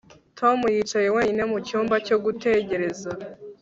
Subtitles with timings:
[0.39, 3.11] Tom yicaye wenyine mu cyumba cyo gutegereza